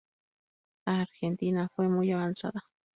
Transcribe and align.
Argentina 0.87 1.69
fue 1.75 1.87
muy 1.87 2.11
avanzada. 2.11 2.63